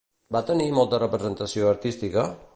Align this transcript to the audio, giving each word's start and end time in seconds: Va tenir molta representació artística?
Va 0.35 0.41
tenir 0.47 0.65
molta 0.77 1.01
representació 1.05 1.71
artística? 1.75 2.27